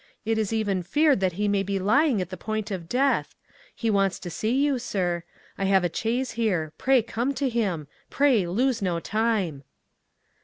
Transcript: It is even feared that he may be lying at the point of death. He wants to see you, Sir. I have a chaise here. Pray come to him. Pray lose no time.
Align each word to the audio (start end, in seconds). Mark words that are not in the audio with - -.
It 0.25 0.39
is 0.39 0.51
even 0.51 0.81
feared 0.81 1.19
that 1.19 1.33
he 1.33 1.47
may 1.47 1.61
be 1.61 1.77
lying 1.77 2.21
at 2.21 2.31
the 2.31 2.35
point 2.35 2.71
of 2.71 2.89
death. 2.89 3.35
He 3.75 3.91
wants 3.91 4.17
to 4.21 4.31
see 4.31 4.49
you, 4.65 4.79
Sir. 4.79 5.21
I 5.59 5.65
have 5.65 5.83
a 5.83 5.93
chaise 5.95 6.31
here. 6.31 6.73
Pray 6.79 7.03
come 7.03 7.35
to 7.35 7.47
him. 7.47 7.87
Pray 8.09 8.47
lose 8.47 8.81
no 8.81 8.99
time. 8.99 9.63